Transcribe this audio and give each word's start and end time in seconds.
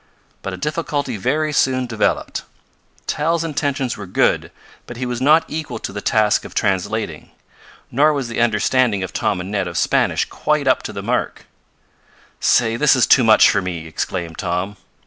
But 0.41 0.51
a 0.53 0.57
difficulty 0.57 1.15
very 1.15 1.53
soon 1.53 1.85
developed. 1.85 2.41
Tal's 3.05 3.43
intentions 3.43 3.95
were 3.97 4.07
good, 4.07 4.51
but 4.87 4.97
he 4.97 5.05
was 5.05 5.21
not 5.21 5.45
equal 5.47 5.77
to 5.77 5.93
the 5.93 6.01
task 6.01 6.43
of 6.43 6.55
translating. 6.55 7.29
Nor 7.91 8.11
was 8.11 8.27
the 8.27 8.41
understanding 8.41 9.03
of 9.03 9.13
Tom 9.13 9.39
and 9.39 9.51
Ned 9.51 9.67
of 9.67 9.77
Spanish 9.77 10.25
quite 10.25 10.67
up 10.67 10.81
to 10.81 10.91
the 10.91 11.03
mark. 11.03 11.45
"Say, 12.39 12.77
this 12.77 12.95
is 12.95 13.05
too 13.05 13.23
much 13.23 13.47
for 13.51 13.61
me!" 13.61 13.85
exclaimed 13.85 14.39
Tom. 14.39 14.75